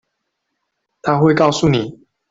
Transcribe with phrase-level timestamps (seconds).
[1.03, 1.99] 她會告訴你